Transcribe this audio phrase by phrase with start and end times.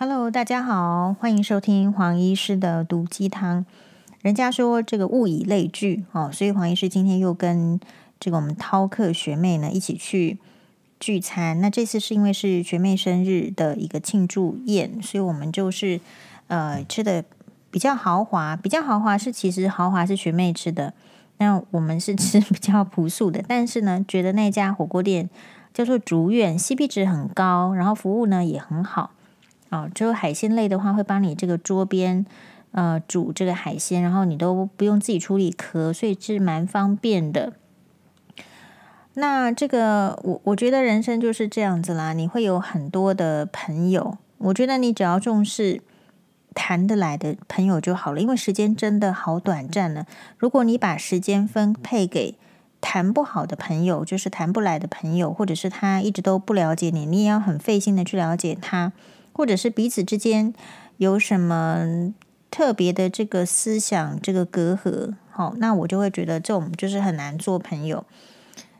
[0.00, 3.66] Hello，大家好，欢迎收听黄医师的毒鸡汤。
[4.22, 7.80] 人家说这个物以类聚哦，所以黄医师今天又跟
[8.20, 10.38] 这个我们饕客学妹呢一起去
[11.00, 11.60] 聚餐。
[11.60, 16.00] 那这次是因为是学妹生日的一个庆祝宴，所以我们就是
[16.46, 17.24] 呃吃的
[17.72, 20.94] 比较豪华，比较豪华是其实豪华是学妹吃的，
[21.38, 23.42] 那我们是吃比较朴素的。
[23.48, 25.28] 但是呢，觉得那家火锅店
[25.74, 29.10] 叫做竹苑，CP 值很高，然后服务呢也很好。
[29.70, 32.24] 哦，只有海鲜类的话，会帮你这个桌边
[32.72, 37.52] 呃煮这个海鲜，然后你都不用自己处理壳，所以是蛮方便的。
[39.14, 45.82] 那这个我我觉得人生就是这样子啦，你会有很多的朋友，我觉得你只要重视
[46.54, 50.06] 谈得来的朋友就好了，因为时间真的好短暂了。
[50.38, 52.36] 如果你把时间分配给
[52.80, 58.92] 谈不好的朋友，就是谈不来的朋友，或者是他一直都不了解你，你也要很费心的去了解他。
[59.38, 60.52] 或者是彼此之间
[60.96, 62.12] 有什么
[62.50, 68.04] 特别的这个思想这个隔阂，好，那我就会觉得这种就是很难做朋友。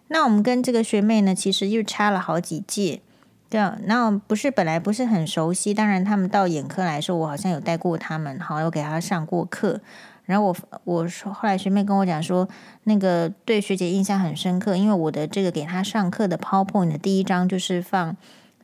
[0.09, 3.01] 那我们跟这个学妹呢，其实又差了好几届，
[3.49, 5.73] 对，那不是本来不是很熟悉。
[5.73, 9.81] 当然，他们到眼科来说，我好像有带过他们，好，有给他上过课。
[10.25, 12.49] 然后我我说，后来学妹跟我讲说，
[12.83, 18.17] 那个对学姐印象很深刻，因为我的这个给他上课的 PowerPoint 的第一章就是放。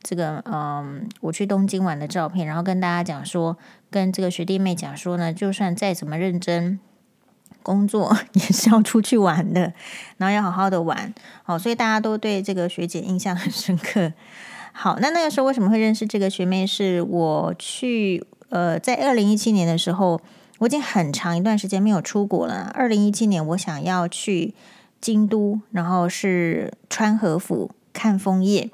[0.07, 3.57] 这个嗯，我去东京玩的照片，然后跟大家讲说，
[3.89, 6.79] 跟这个学弟妹讲说呢，就算再怎么认真
[7.63, 9.73] 工作， 也是要出去玩的，
[10.17, 11.11] 然后要好好的玩。
[11.41, 14.13] 好，所以大家都对这个学姐印象很深刻。
[14.71, 16.67] 好，那那个时候为什么会认识这个学妹？
[16.67, 20.21] 是我去呃，在二零一七年的时候，
[20.59, 22.71] 我已经很长一段时间没有出国了。
[22.75, 24.53] 二零一七年，我想要去
[25.01, 28.69] 京都，然后是穿和服看枫叶。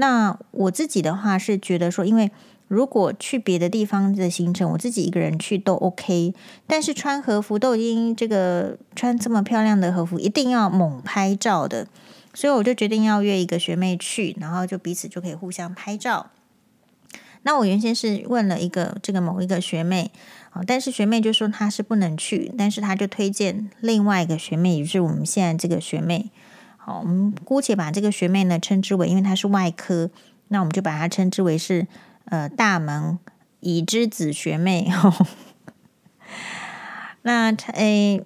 [0.00, 2.30] 那我自己的话是觉得说，因为
[2.68, 6.32] 如果去别的地方的行程，我自己一个人去都 OK，
[6.68, 11.88] 但是穿和服都已经这个穿这么漂亮的和服，一定要猛拍照的，
[12.32, 16.30] 所以我就决定要约一个学妹去，然后就彼此就可以互相拍照。
[17.42, 20.12] 那我原先是问了一个这个某一个学妹，
[20.50, 26.30] 啊，但是学妹就说她是不能去，但是她就推荐另外一个学妹，也就是我们现在这个学妹。
[26.88, 30.10] 我们姑且把这个学妹呢称之为，因为她是外科，
[30.48, 31.86] 那我们就把她称之为是
[32.26, 33.18] 呃大门
[33.60, 34.90] 已知子学妹。
[37.22, 38.22] 那诶，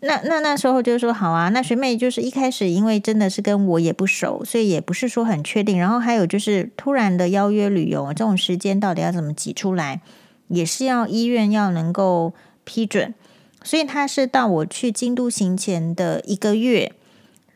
[0.00, 5.78] 那那那时候就说好啊，那学妹就是一开始因为真的是跟我也不熟，所以也不是说很确定。
[5.78, 10.00] 然后还有就是突然的邀约旅游，这种时间到底要怎么挤出来，
[10.48, 12.32] 也是要医院要能够
[12.64, 13.14] 批准。
[13.62, 16.92] 所以她是到我去京都行前的一个月。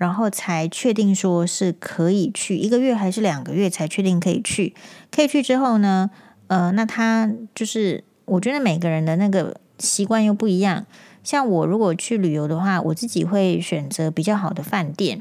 [0.03, 4.75] 然后才确定说是可以去一个月还是两个月才确定可以去。
[5.13, 6.11] 可以去之后呢，
[6.49, 10.85] 呃，那他就是我觉得每个人的那个习惯又不一样。
[11.23, 15.21] 像我如果去旅游的话，我自己会选择比较好的饭店，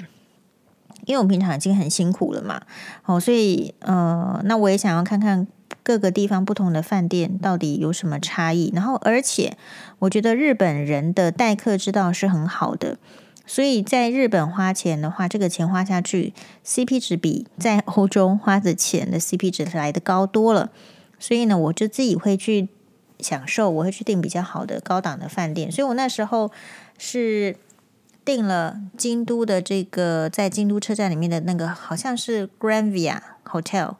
[1.05, 2.63] 因为我平常已经很辛苦了嘛。
[3.05, 5.45] 哦，所以呃，那我也想要看看
[5.83, 8.71] 各个地方不同的饭店到底有什么差异。
[8.73, 9.55] 然后，而且
[9.99, 12.97] 我觉得日本人的待客之道是很好的。
[13.45, 16.33] 所以在日本花钱的话，这个钱花下去
[16.65, 20.71] ，CP 值比在欧洲花的钱的 CP 值来的高多了。
[21.19, 22.69] 所以呢，我就自己会去
[23.19, 25.71] 享受，我会去订比较好的高档的饭店。
[25.71, 26.51] 所以我那时候
[26.97, 27.57] 是
[28.23, 33.95] 订了京都的这个，在京都车站里面的那个，好像是 Grand Via Hotel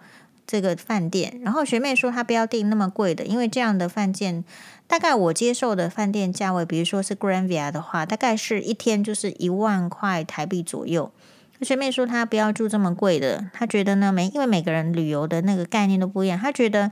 [0.48, 1.40] 这个饭店。
[1.44, 4.44] 然后学妹说她不要订那么贵的，因为这样的饭店。
[4.92, 11.14] 大概我接受的饭店价位，比如说是 Grand Via 的话，大概是一天就是一万块台币左右。
[11.62, 16.92] 学妹说她不要住这么贵的，她觉得呢，每因为每个人旅游的那个概念都不一样，她觉得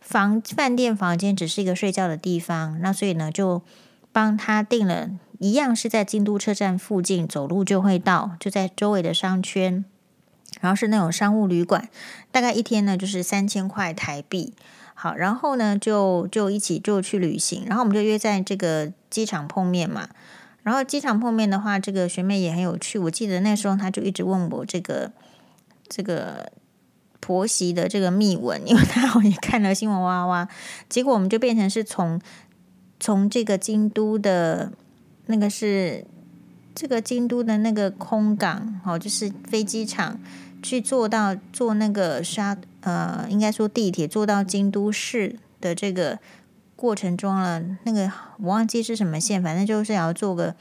[0.00, 3.62] 房饭店房间只是一个睡觉的地方，那所以呢就
[4.12, 9.84] 帮她订了一样是在京都车站附近，走路就会到，就在周围的商圈，
[10.60, 11.88] 然后是那种商务旅馆，
[12.30, 14.54] 大概一天呢就是三千块台币。
[15.02, 20.06] 好，然后呢，就就一起就去旅行，然后我们就约在这个机场碰面嘛。
[20.62, 22.98] 然后机场碰面的话，这个学妹也很有趣。
[22.98, 25.10] 我记得那时候她就一直问我这个
[25.88, 26.52] 这个
[27.18, 30.46] 婆媳的这个秘闻，因为她好也看了新闻哇哇。
[30.90, 32.20] 结果我们就变成是从
[32.98, 34.70] 从这个京都的
[35.28, 36.04] 那个是
[36.74, 40.20] 这个京都的那个空港，哦，就是飞机场。
[40.62, 46.18] 去坐到坐那个沙呃，应该说地铁坐到京都市的这个
[46.76, 50.54] 过程中了，那个我忘记是什么线，反正就是要坐个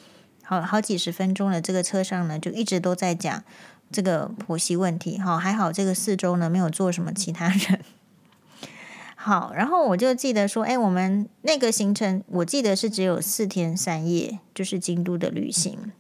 [0.44, 3.44] 好好几十分钟的这个车上呢，就一直都在讲
[3.92, 5.18] 这个婆媳问题。
[5.18, 7.80] 好，还好这个四周呢没有坐什么其他人。
[9.16, 15.92] 好，然后我就记得说，哎，我们那个行程，我记得是只有四天三夜，就是京都的旅行，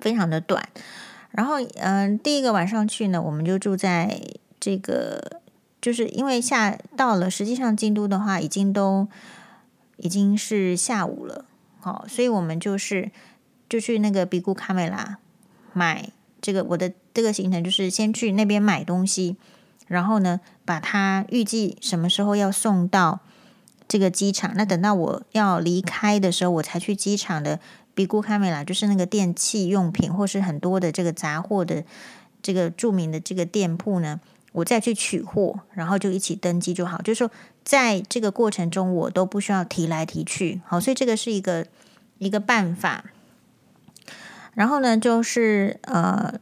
[0.00, 0.66] 非常的短。
[1.30, 4.18] 然后，嗯，第一个晚上去呢，我们就住在
[4.64, 5.40] 这个，
[5.80, 9.08] 就是因为下到了，实际上京都的话，已经都
[9.96, 11.44] 已经是下午了，
[11.80, 13.10] 好，所以我们就是
[13.68, 15.18] 就去那个比固卡梅拉
[15.72, 16.10] 买
[16.40, 19.36] 这个，我的这个行程就是先去那边买东西，
[19.88, 23.18] 然后呢，把它预计什么时候要送到
[23.88, 27.58] 这个机场，那等到我要离开的时候，我才去机场的。
[27.94, 31.84] 比固卡梅拉就是那个电器用品，或是很多的这个杂货的
[32.40, 34.18] 这个著名的这个店铺呢，
[34.52, 37.00] 我再去取货，然后就一起登机就好。
[37.02, 37.30] 就是说，
[37.64, 40.60] 在这个过程中，我都不需要提来提去。
[40.66, 41.66] 好，所以这个是一个
[42.18, 43.04] 一个办法。
[44.54, 46.38] 然后呢，就是呃，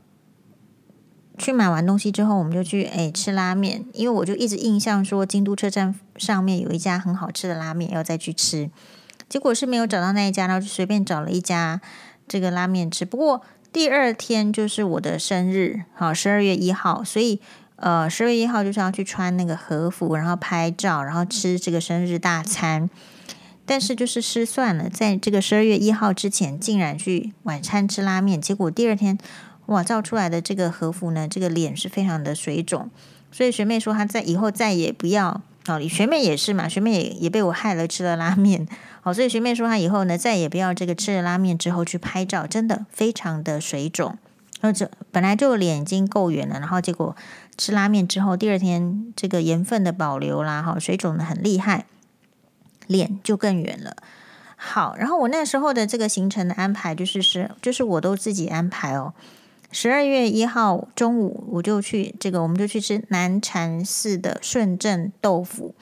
[1.38, 8.68] 去买完东西之后，我们就去诶吃拉面，因为我就一直印象说，京都车站上面有一家很好吃的拉面，要再去吃。
[9.28, 11.80] 结果是没有找到那一家，然后就随便找了一家
[12.26, 13.04] 这个拉面吃。
[13.04, 13.42] 不过
[13.72, 17.40] 第二天就是我的生日，好，十二月一号，所以
[17.80, 22.88] 呃，十二月一号就是要去穿那个和服，然后拍照，然后吃这个生日大餐。
[23.66, 28.40] 但是就是失算了，在这个十二月一号之前，竟然去晚餐吃拉面。
[28.40, 29.16] 结果第二天
[29.66, 32.90] 哇，照出来的这个和服呢，这个脸是非常的水肿。
[33.30, 35.40] 所以学妹说她在以后再也不要。
[35.68, 38.66] 哦，学妹也是嘛，学妹也也被我害了，吃了拉面。
[39.02, 44.18] 好，所以学妹说她以后呢，再也不要这个吃了拉面之后去拍照，真的非常的水肿。
[44.62, 47.14] 那这本来就脸已经够圆了，然后结果
[47.60, 51.84] 吃拉面之后，第二天这个盐分的保留啦，哈，水肿的很厉害，
[52.86, 53.94] 脸就更圆了。
[54.56, 59.12] 好，然后我那时候的这个行程的安排就是是，就是我都自己安排哦。
[59.70, 65.74] 十二月一号中午，我就去这个，我们就去吃南禅寺的顺正豆腐。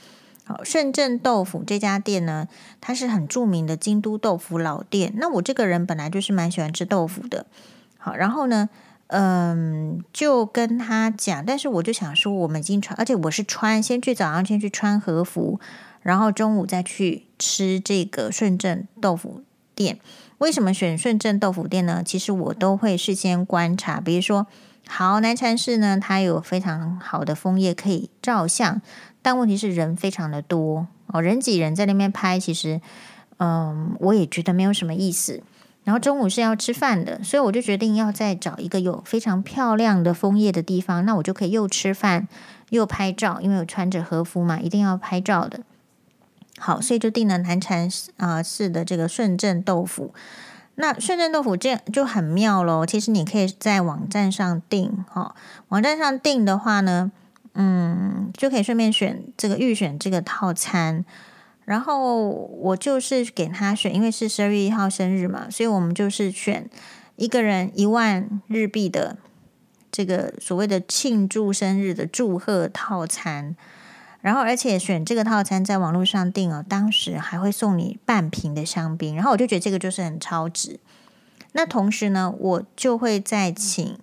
[0.44, 2.48] 好，顺正豆腐这家店呢，
[2.80, 5.12] 它是很著名的京都豆腐老店。
[5.14, 7.46] 那我这个人本来就是蛮喜欢吃豆腐的。
[7.98, 8.68] 好，然后呢，
[9.08, 15.58] 嗯，就跟他讲，但是我就想说，我们已经穿，而且我是穿，先去早上先去穿和服，
[16.02, 19.42] 然后中午再去吃这个顺正豆腐
[19.74, 19.98] 店。
[20.38, 22.02] 为什么选顺正豆腐店呢？
[22.04, 24.46] 其实我都会事先观察，比如说，
[24.86, 28.80] 好南禅寺呢，它有非常好的枫叶可以照相，
[29.22, 32.80] 但问题是人非常的多哦，人挤人在那边拍，其实，
[33.38, 35.42] 嗯，我也觉得没有什么意思。
[35.88, 42.28] 然后中午是要吃饭的，所以我就决定要再找一个有非常漂亮的枫叶的地方，那我就可以又吃饭
[42.68, 45.60] 又拍照，因为我穿着和服嘛，一定要拍照的。
[46.58, 47.88] 好，所以就订了南禅
[48.18, 50.12] 啊寺的这个顺正豆腐。
[50.74, 52.84] 那顺正豆腐这样就很妙喽。
[52.84, 55.34] 其实你可以在网站上订，哈、
[55.68, 57.10] 网站上订的话呢，
[57.54, 61.06] 嗯，就可以顺便选这个预选这个套餐。
[61.68, 66.66] 然后我就是给他选，因为是十二月一号生日嘛，所以我们就是选
[67.16, 69.18] 一个人一万日币的
[69.92, 73.54] 这个所谓的庆祝生日的祝贺套餐。
[74.22, 79.14] 然后，而且选这个套餐在网络上订哦，当时还会送你半瓶的香槟。
[79.14, 80.80] 然后我就觉得这个就是很超值。
[81.52, 83.96] 那同时呢，我就会再请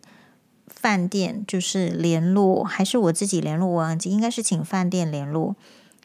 [0.68, 3.68] 饭店就是联络，还是我自己联络？
[3.68, 5.56] 我忘记应该是请饭店联络，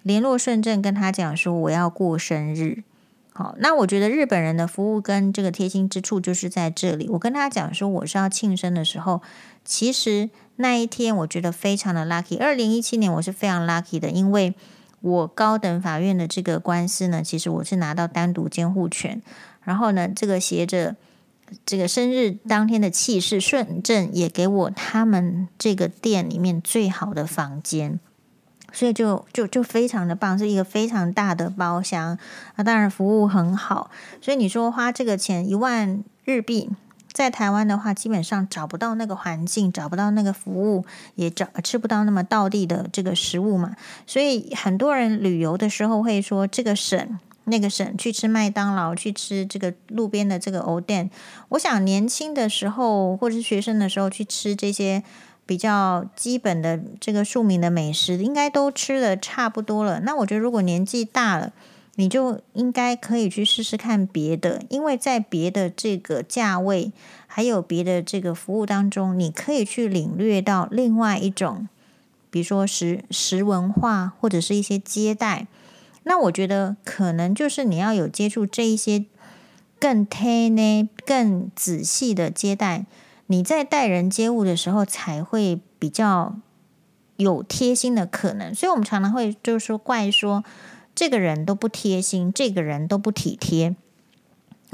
[0.03, 2.83] 联络顺正跟他讲说我要过生日。
[3.33, 7.09] 好，那我觉得日本人的服务跟这个贴心之处就是在这里。
[7.11, 9.23] 我跟他讲说我是要庆生的时候，
[9.65, 10.31] 其实。
[10.57, 12.39] 那一天我觉得非常的 lucky。
[12.39, 14.55] 二零一七年我是非常 lucky 的，因为
[15.01, 19.23] 我高等法院的这个官司呢，其实我是拿到单独监护权。
[19.63, 20.97] 然后呢，这个携着
[21.65, 27.99] 这个生日当天的气势，顺正也给我他们这个店里面最好的房间，
[28.73, 32.19] 所以就就就非常的棒，是一个非常大的包厢
[32.57, 33.91] 啊，当然服务很好。
[34.21, 36.71] 所以你说花这个钱一万日币。
[37.13, 40.85] 在台湾的话，基本上找不到那个环境，找不到那个服务，
[41.17, 43.75] 也找吃不到那么道地的这个食物嘛。
[44.07, 51.11] 所以很多人旅游的时候会说，这个省那个省去吃麦当劳，去吃这个路边的这个藕店。
[51.49, 55.03] 我想年轻的时候或者是学生的时候去吃这些
[55.51, 59.99] 比较基本的这个庶民的美食，应该都吃的差不多了。
[59.99, 61.53] 那我觉得如果年纪大了，
[61.97, 66.93] 你就应该可以去试试看别的，因为在别的这个价位，
[67.27, 71.69] 还有别的这个服务当中，你可以去领略到另外一种，
[72.31, 75.49] 比如说食食文化或者是一些接待。
[76.05, 79.05] 那我觉得可能就是你要有接触这一些
[79.81, 82.87] 更贴呢、更仔细的接待，
[83.31, 86.35] 你在待人接物的时候才会比较
[87.15, 90.43] 有贴心的可能，所以我们常常会就是说怪说
[90.97, 93.77] 这个人都不贴心，这个人都不体贴。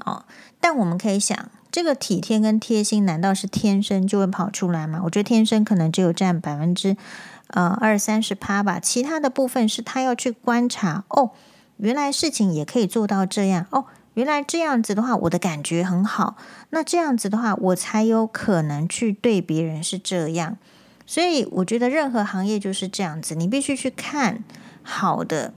[0.07, 0.25] 哦，
[0.59, 5.03] 但我们可以想，这个体贴跟贴心难道是天生就会跑出来吗？
[5.05, 6.97] 我觉得天生可能只有占百分之
[7.49, 11.33] 呃二三十趴吧，其他的部分是他要去观察哦，
[11.77, 13.85] 原来事情也可以做到这样哦。
[14.17, 16.37] 原来这样子的话，我的感觉很好。
[16.71, 20.57] 那这样子的话，我才有可能去对别人是这样。
[21.05, 24.43] 所以我觉得任何行业就是这样子，你必须去看
[24.83, 25.53] 好的、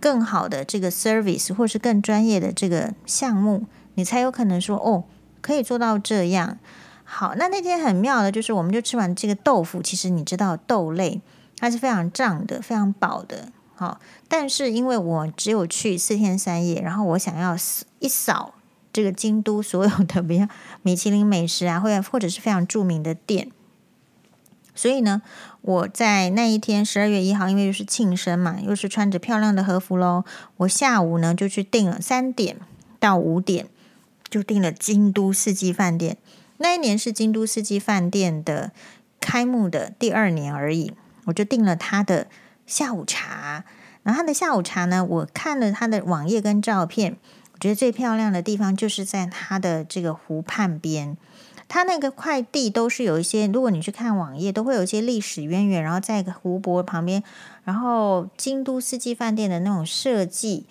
[0.00, 5.04] 更好的这个 service，或是更专业的这个项目，你才有可能说哦，
[5.40, 6.58] 可以做到这样。
[7.04, 11.20] 好，那那天很妙的就是，我们就吃完这个豆腐，其实你知道豆类
[11.56, 13.52] 它是非常胀的、非常饱的。
[13.82, 17.56] 好，但是因为我只有去四天三夜，然后我想要
[17.98, 18.54] 一扫
[18.92, 20.46] 这个京都所有的比较
[20.82, 23.50] 米其林美食啊，或者或者是非常著名的店，
[24.72, 25.20] 所以呢，
[25.62, 30.22] 我在那一天十二月一号，因为又是庆生嘛，又是穿着漂亮的和服喽，
[30.58, 32.58] 我下午呢就去订了三点
[33.00, 33.66] 到五点，
[34.30, 36.16] 就订了京都四季饭店。
[36.58, 38.70] 那一年是京都四季饭店的
[39.18, 40.92] 开幕的第二年而已，
[41.24, 42.28] 我就订了他的。
[42.66, 43.64] 下午茶，
[44.02, 47.16] 然后它的下午茶呢，我看了它的网页跟照片，
[47.52, 51.16] 我觉得最漂亮的地方就是在它的这个湖畔边，
[51.68, 57.22] 它那个块地都是有一些，如果你去看网页，都会有一些历史渊源，然后在一个湖泊旁边，
[57.64, 60.66] 然后京都四季饭店的那种设计，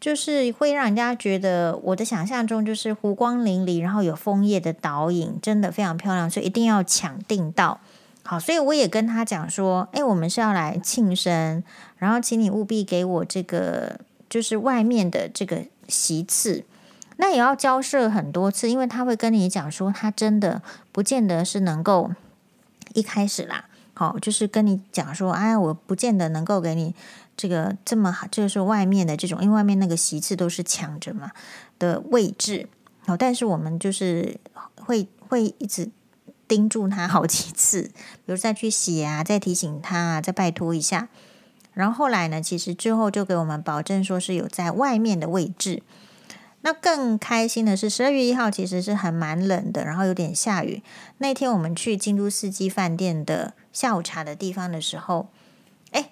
[0.00, 7.80] 就是会让人家觉得我的想象中就是湖光粼粼，然后有枫叶的倒影，真的非常漂亮，所以一定要抢订到。
[8.28, 11.62] 好，所以我也跟他讲说，哎，我们是要来庆生，
[11.96, 16.64] 然后请你务必给我这个，就是外面的这个席次，
[17.18, 22.10] 那也要交涉很多次，因为他会跟你讲说，他真的不见得是能够
[22.94, 26.92] 一开始啦，好，就是跟你讲说，哎，我不见得能够给你
[27.36, 31.30] 这个这么好，就是外面的这种，因为外面那个席次都是抢着嘛
[31.78, 32.68] 的位置，
[33.06, 34.36] 好，但是我们就是
[34.74, 35.88] 会会一直。
[36.48, 37.82] 盯住他好几次，
[38.24, 41.08] 比如再去写啊，再提醒他啊，再拜托一下。
[41.74, 45.82] 然后后来呢，其实最后就给我们保证说是有在外面的位置。
[46.62, 50.82] 那更开心的是，十二月一号其实是还蛮冷的，然后有点下雨。
[51.18, 55.28] 那天我们去京都四季饭店的下午茶的地方的时候，
[55.92, 56.10] 哎，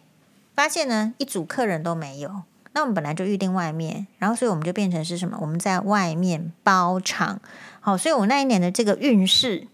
[0.55, 2.43] 发现呢一组客人都没有。
[2.73, 5.39] 那我们本来就预定外面，然后所以我们就变成是什么？
[5.41, 7.41] 我们在外面包场。
[7.81, 9.67] 好，所以我那一年的这个运势。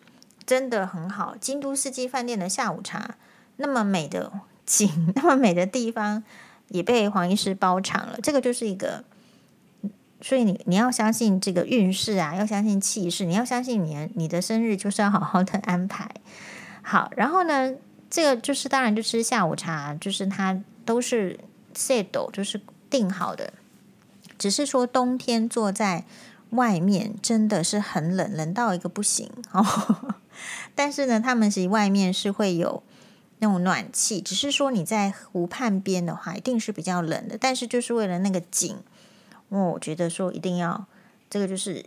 [0.50, 3.14] 真的很好，京都四季饭店的下午茶，
[3.59, 4.33] 那么美的
[4.66, 6.25] 景，那么美的地方，
[6.71, 8.19] 也被黄医师包场了。
[8.21, 9.04] 这个就是一个，
[10.21, 16.11] 所以你你要相信这个运势啊，要相信气势，你要相信你你的生日就是要好好的安排
[16.83, 17.12] 好。
[17.14, 17.73] 然后呢，
[18.11, 21.38] 这个就是当然就吃下午茶，就是它都是
[21.76, 23.52] set 就是定好的，
[24.37, 26.04] 只是说冬天坐在
[26.50, 30.14] 外面真的是很冷，冷到一个不行哦。
[30.75, 32.83] 但是呢，他们其实外面是会有
[33.38, 37.37] 那种暖气，只是说你在湖畔边的话，一定是比较冷的。
[37.38, 38.76] 但是就是为了那个景，
[39.49, 40.87] 我觉得说一定要
[41.28, 41.85] 这个就是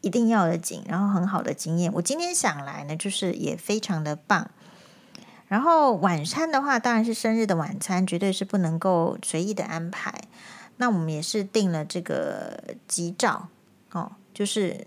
[0.00, 1.92] 一定要的景，然后很好的经验。
[1.94, 4.50] 我今天想来呢，就是也非常的棒。
[5.48, 10.22] 然后晚餐的话，当然是生日的晚餐，绝对是不能够随意的安排。
[10.78, 13.48] 那我们也是订了这个吉兆
[13.92, 14.86] 哦，就是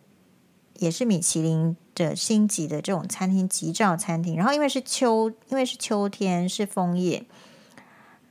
[0.76, 1.76] 也是米其林。
[1.96, 4.36] 的星级的这种餐厅，吉兆餐厅。
[4.36, 7.24] 然后因为是秋，因为是秋天，是枫叶。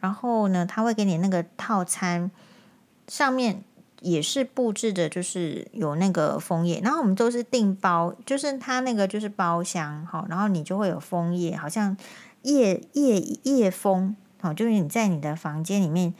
[0.00, 2.30] 然后呢，他会给你那个套餐，
[3.08, 3.64] 上面
[4.02, 6.78] 也是布置的，就是有那个枫叶。
[6.82, 11.96] 然后我们都是订包，就是他那个就是包厢，好，然后你就会有枫叶，好像
[12.42, 16.12] 夜夜夜枫，好，就是你在你的房间里面，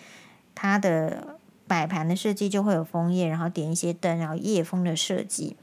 [0.54, 5.56] 它的摆盘的设计就会有枫叶，然后点一些灯，然后夜风的设计，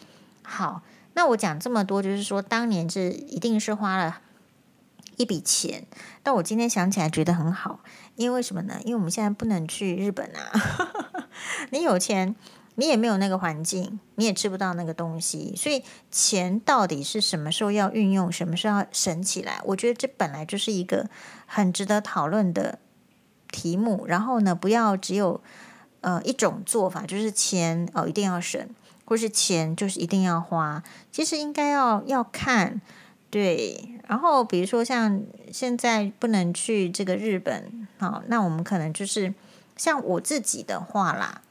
[0.44, 0.82] 好。
[1.14, 4.22] 那我讲这么多，就是说当年是一定是花了
[5.18, 5.84] 一笔钱，
[6.24, 7.82] 但我今天想起来觉得很好，
[8.16, 8.80] 因为什么呢？
[8.86, 11.12] 因为我们现在不能去日本啊，
[11.72, 12.34] 你有钱，
[12.76, 19.60] 你也没有那个环境，你也吃不到那个东西，所以钱到底是什么时候要运用，什么时候要省起来？
[19.66, 21.10] 我觉得这本来就是一个
[21.46, 22.80] 很值得讨论的
[23.52, 24.06] 题目。
[24.08, 25.42] 然后呢，不要只有
[26.02, 28.68] 呃一种做法，就是钱哦一定要省。
[29.04, 30.82] 或是钱就是一定要花，
[31.12, 32.80] 其实应该要要看，
[33.30, 34.00] 对。
[34.08, 39.34] 然后比如说像现在不能去这个日本，好，那我们可能就是
[39.76, 41.42] 像我自己的话啦，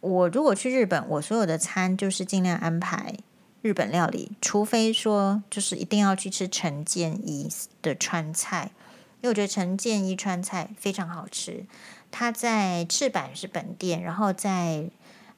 [0.00, 3.14] 我如果去日本，我所有的餐就是尽量安排
[3.60, 7.48] 日本料理，除非说就是一定要去吃陈建一
[7.80, 8.72] 的川菜，
[9.20, 11.66] 因为我觉得陈建一川菜非常好吃。
[12.12, 14.88] 他在赤坂是本店，然后在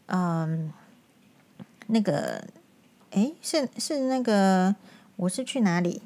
[0.08, 0.70] 嗯
[1.86, 2.44] 那个
[3.12, 4.76] 诶是是那个
[5.16, 6.02] 我是去哪里？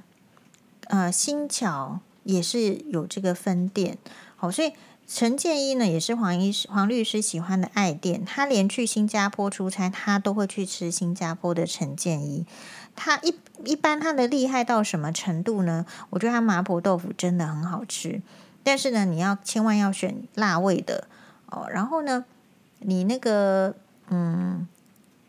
[0.86, 3.98] 呃，新桥也是有这个分店，
[4.36, 4.72] 好，所以。
[5.10, 8.22] 陈建一呢，也是黄医师、黄律师喜欢的爱店。
[8.26, 12.44] 他连去新加坡出差，他都会去吃新加坡的陈建一。
[12.94, 13.34] 他一
[13.64, 15.86] 一般他的厉害到什么程度呢？
[16.10, 18.20] 我觉得他麻婆豆腐真的很好吃，
[18.68, 21.08] 但是呢，你要千万要选辣味的
[21.46, 21.66] 哦。
[21.70, 22.26] 然后呢，
[22.80, 23.74] 你那个
[24.10, 24.68] 嗯。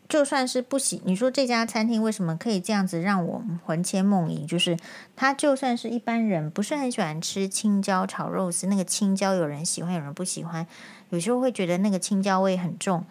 [0.08, 4.44] 就算是不喜，你说这家餐厅为什么可以这样子让我魂牵梦萦？
[4.44, 4.76] 就是
[5.14, 10.66] 他就算是一般人不是很喜欢吃青椒炒肉丝，那个青椒有人喜欢，有人不喜欢，
[11.10, 13.04] 有时候会觉得那个青椒味很重。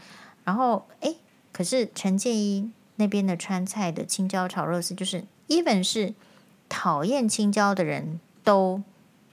[0.44, 1.16] 然后诶，
[1.54, 6.14] 可是陈建一那边的川菜的青椒炒肉丝，就是 even 是
[6.68, 8.84] 讨厌青椒的人都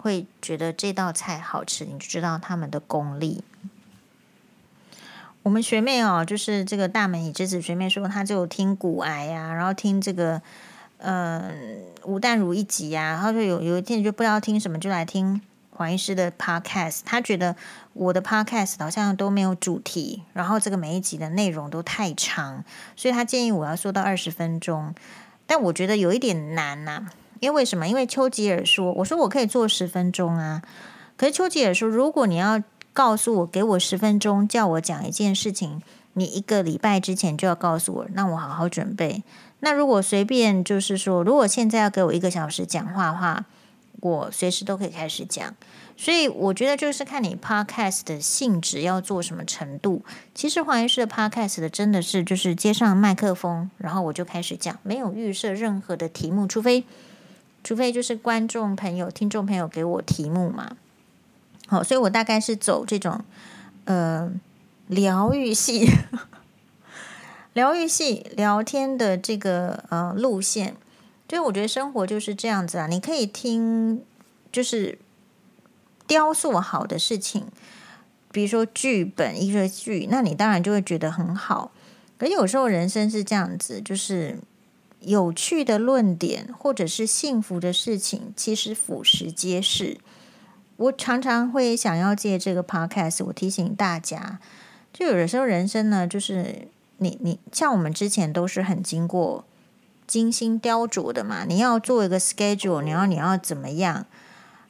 [0.06, 3.42] 会觉得这道菜好吃，你就知道他们的功力。
[5.42, 10.40] 我们学妹哦，就是这个大门已之子学妹说，她就听股癌呀，然后听这个
[10.98, 11.50] 呃
[12.04, 17.00] 吴淡如一集呀，然后就有有一天就不知道听什么，就来听黄医师的 podcast。
[17.04, 17.56] 她觉得
[17.92, 24.94] 我的 podcast 好像都没有主题，然后这个每一集的内容都太长，所以她建议我要说到二十分钟。
[25.48, 27.06] 但我觉得有一点难呐、
[27.40, 27.86] 因为为什么？
[27.88, 30.62] 因为丘吉尔说，我说我可以做十分钟啊，
[31.16, 32.62] 可是丘吉尔说，如果你要。
[32.96, 35.82] 告诉我，给我十分钟，叫我讲一件事情。
[36.14, 39.22] 你一个礼拜之前就要告诉我，让我好好准备。
[39.60, 43.44] 那如果随便就是说，如果现在要给我一个小时讲话的话，
[44.00, 45.54] 我随时都可以开始讲。
[45.94, 50.02] 所以我觉得就是看你 podcast 的性质要做什么程度。
[50.34, 56.82] 其实黄医师的 podcast 的真的是就是接上麦克风，然后我就开始讲，没有预设任何的题目，除非
[57.66, 60.76] 除非就是观众朋友、听众朋友给我题目嘛。
[61.66, 63.24] 好，所以我大概是走这种，
[63.86, 64.30] 呃，
[64.86, 65.90] 疗愈系、
[67.54, 70.76] 疗愈系聊天的这个呃路线。
[71.26, 74.00] 就我觉得生活就是这样子啊，你可以听，
[74.52, 75.00] 就是
[76.06, 77.46] 雕塑好的事情，
[78.30, 81.72] 比如说剧本一个剧，那你当然就会觉得很好。
[82.16, 84.38] 可是有时候人生是这样子，就是
[85.00, 89.98] 有趣的论点或者是幸福的事情，其实俯拾皆是。
[90.76, 94.38] 我常常会想要借这个 podcast，我提醒大家，
[94.92, 99.44] 就有的时候人生呢，就是你你像我们之前都是很经过
[100.06, 104.04] 精心雕琢的嘛，你要做一个 schedule，你要你要怎么样，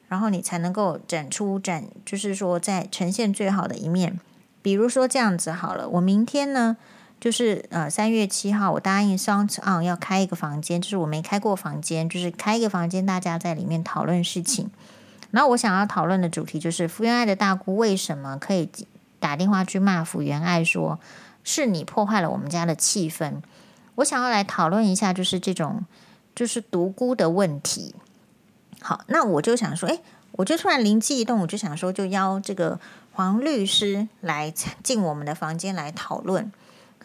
[0.09, 4.21] 然后你才能够展出展，就是说在呈现最好的一面。
[4.62, 6.77] 比如说这样子好了，我明天呢，
[7.18, 14.70] 就是呃三月七号，我答应 SoundOn 要开一个房间，就是我没开过房间，就是开一个房间，大家在里面讨论事情。
[15.31, 18.70] 然后我想要讨论的主题就是福原爱的大姑为什么可以
[19.18, 21.00] 打电话去骂福原爱，说
[21.42, 23.42] 是你破坏了我们家的气氛。
[23.96, 25.85] 我想要来讨论一下，就是这种
[26.35, 27.94] 就是独孤的问题。
[28.81, 29.98] 好，那我就想说，哎，
[30.33, 32.79] 我就突然灵机一动，我就想说，就邀这个
[33.12, 34.52] 黄律师来
[34.83, 36.52] 进我们的房间来讨论。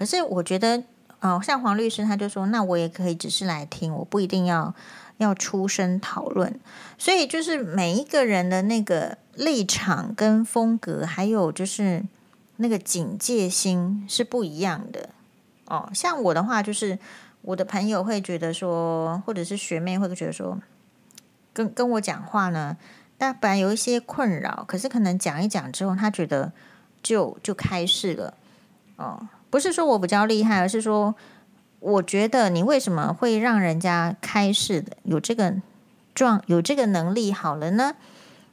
[0.01, 0.81] 可是我觉得，
[1.19, 4.73] 哦，像黄律师他就说，那我也可以只是来听，我不一定要。
[5.17, 6.59] 要出声讨论，
[6.97, 12.03] 所以就是每一个人的那个立场跟风格，还有就是
[12.55, 15.09] 那个警戒心是不一样的
[15.67, 15.87] 哦。
[15.93, 16.97] 像我的话，就是
[17.43, 20.59] 我的朋友会觉得说，或者是学妹会觉得说，
[21.53, 22.75] 跟跟我讲话呢，
[23.19, 26.51] 但本来有一些困扰，可是可能讲一讲之后，他觉得
[27.03, 28.33] 就就开始了
[28.95, 29.27] 哦。
[29.51, 31.13] 不是说我比较厉害，而是说。
[31.83, 35.55] 我觉得你为什么会让人家开释的有这个
[36.13, 37.95] 状有这个能力好了呢？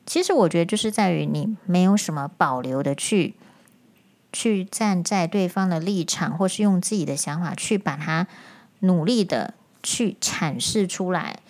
[0.06, 3.34] 其实我觉得就是在于你没有什么保留的去
[4.32, 8.26] 去站在对方的立场，或是用自己的想法去把它
[8.78, 11.40] 努力的去阐释出来。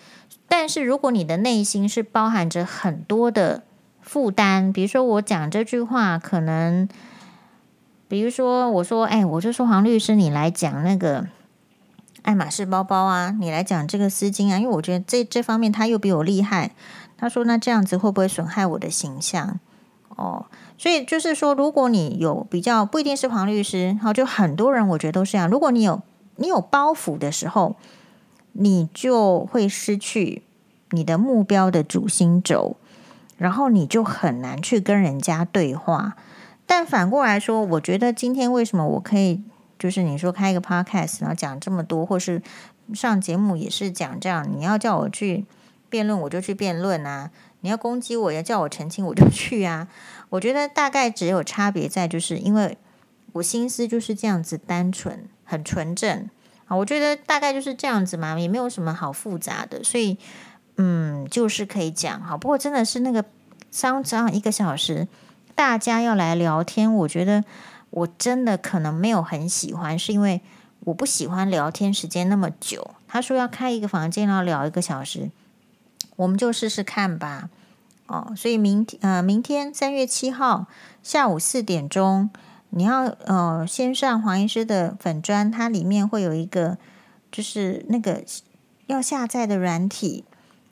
[0.49, 3.63] 但是如果你的内心是包含着很多的
[4.01, 6.89] 负担，比如说我讲这句话，可能
[8.09, 11.27] 比如说我说，哎，我就说黄律师，你来讲那个。
[12.21, 16.71] 爱马仕包包啊，你来讲这个丝巾啊，因为我觉得这这方面他又比我厉害。
[17.17, 19.57] 他说：“那这样子会不会损害我的形象？”
[20.17, 20.45] 哦，
[20.77, 25.49] 所以就是说，如果你有比较，不一定是黄律师，好，就很多人我觉得都是这样。
[25.49, 26.01] 如果你有
[26.35, 27.77] 你有包袱的时候，
[28.51, 30.43] 你就会失去
[30.91, 32.75] 你的目标的主心轴，
[33.37, 36.17] 然后你就很难去跟人家对话。
[36.69, 39.41] 但反过来说，我觉得今天为什么我可以
[39.79, 42.43] 就是你说开一个 podcast，然后讲这么多，或是
[42.93, 44.47] 上节目也是讲这样。
[44.55, 45.45] 你要叫我去
[45.89, 49.87] 辩论，我就去辩论啊；你要攻击我，要叫我澄清，我就去啊。
[50.29, 52.77] 我觉得大概只有差别在，就是因为
[53.33, 56.29] 我心思就是这样子单纯、很纯正
[56.67, 56.77] 啊。
[56.77, 60.19] 我觉得大概就是这样子嘛，也没有什么好复杂的，所以
[60.77, 62.37] 嗯，就是可以讲哈。
[62.37, 63.25] 不过真的是那个
[63.71, 65.07] 三张一个小时，
[65.59, 67.43] 大家要来聊天，我觉得。
[67.89, 70.41] 我真的可能没有很喜欢，是因为
[70.81, 72.91] 我不喜欢聊天时间那么久。
[73.09, 75.31] 他说要开一个房间，要聊一个小时，
[76.15, 77.49] 我们就试试看吧。
[78.05, 80.67] 哦，所以明天呃，明天三月七号
[81.03, 82.29] 下午四点钟，
[82.69, 86.77] 你要呃先上黄医师的粉专，它里面会有一个
[87.31, 88.23] 就是那个
[88.85, 90.23] 要下载的软体，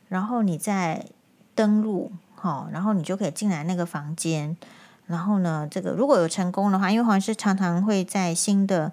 [0.07, 1.07] 然后你再
[1.55, 4.55] 登录，好、哦，然后你就可以进来那个房间。
[5.07, 8.91] 然后呢，这个如果有成功的话，因为黄医师常常会在新的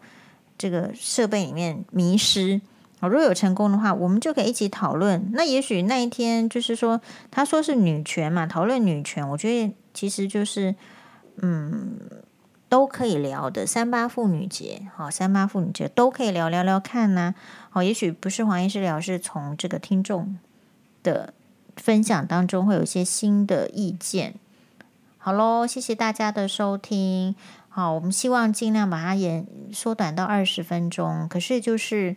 [0.57, 2.61] 这个设备里面迷失。
[3.01, 5.29] 如果有成功的话，我们就可以一起讨论。
[5.33, 10.75] 那也许那一天就是说，他说是女权嘛，讨论女权，我觉得其实就是
[11.43, 11.99] 嗯，
[12.71, 13.67] 都可以聊的。
[13.67, 17.35] 三八妇女节，好，三八妇女节都可以聊聊聊看呐、啊。
[17.69, 20.39] 好，也许不是黄医师聊，是从这个听众
[21.03, 21.35] 的
[21.77, 24.37] 分享当中会有一些新的意见。
[25.25, 27.35] 好喽，谢谢大家的收听。
[27.71, 31.27] 好，我们希望尽量把它延缩短到二十分钟。
[31.31, 32.15] 可是就是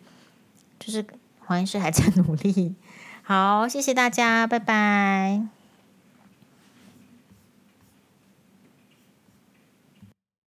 [0.78, 1.06] 就是
[1.40, 2.76] 黄医师还在努力。
[3.24, 5.57] 好，谢谢大家，拜拜。